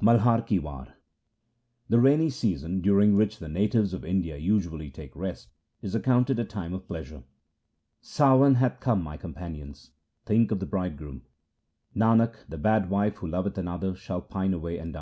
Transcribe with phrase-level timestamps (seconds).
[0.00, 0.94] 2 Malar ki War
[1.88, 6.44] The rainy season, during which the natives of India usually take rest, is accounted a
[6.44, 7.22] time of pleasure:—
[8.16, 9.92] Sawan 3 hath come, my companions,
[10.24, 11.22] think of the Bride groom;
[11.94, 14.94] Nanak, the bad wife who loveth another shall pine away and die.